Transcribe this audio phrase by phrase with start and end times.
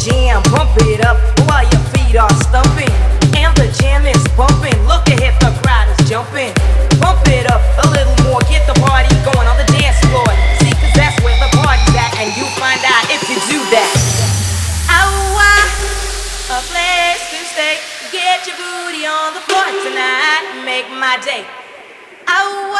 [0.00, 2.88] jam, pump it up while your feet are stumping.
[3.36, 4.76] And the jam is bumping.
[4.88, 6.52] Look ahead, the crowd is jumping.
[7.00, 10.28] Pump it up a little more, get the party going on the dance floor.
[10.64, 13.92] See, cause that's where the party's at, and you find out if you do that.
[14.88, 15.36] Oh,
[16.48, 17.76] a place to stay.
[18.08, 21.44] Get your booty on the floor tonight, make my day.
[22.26, 22.72] Oh,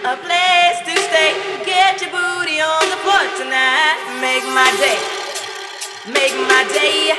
[0.00, 1.36] a place to stay.
[1.64, 5.15] Get your booty on the floor tonight, make my day.
[6.56, 7.12] My day,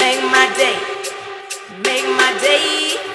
[0.00, 0.78] make my day,
[1.84, 3.05] make my day,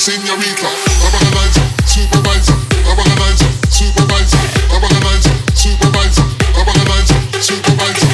[0.00, 0.66] señorita.
[1.04, 2.56] Organizer, supervisor,
[2.88, 4.40] organizer, supervisor,
[4.72, 6.24] organizer, supervisor,
[6.56, 8.08] organizer, supervisor.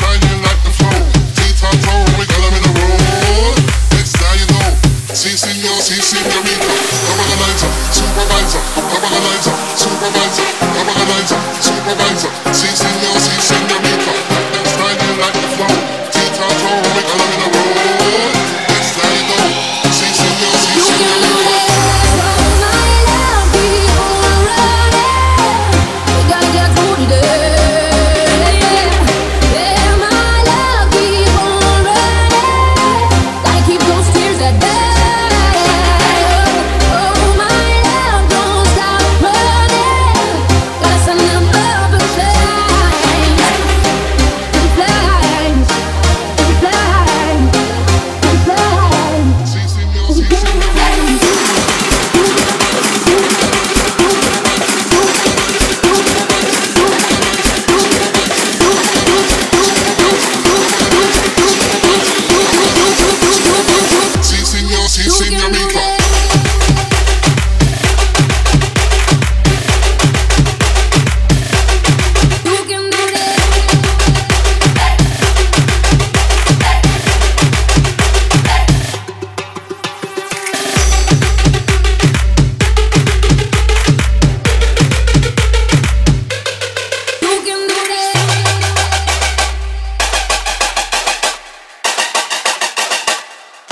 [0.00, 0.96] Time you like the flow.
[1.36, 3.52] T-top toe, we got 'em in a row.
[3.92, 4.72] Next time you know.
[5.12, 6.72] Sí, señor, sí, señorita.
[7.12, 8.62] Organizer, supervisor,
[8.96, 10.48] organizer, supervisor,
[10.80, 12.30] organizer, supervisor.
[12.52, 13.57] Señor, sí, señorita.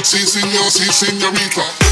[0.06, 1.85] Sí, señor, sí, señorita.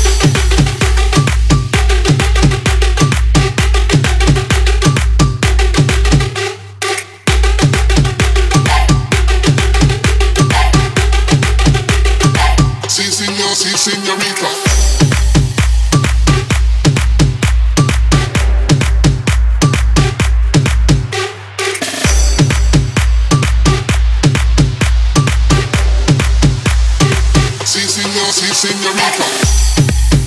[27.86, 30.23] Sí, señor, sí, señorita.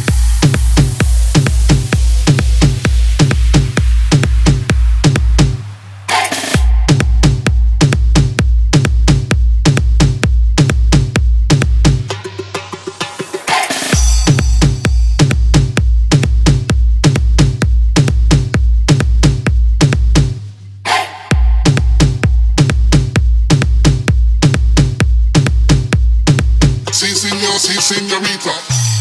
[27.58, 28.97] Así señorita.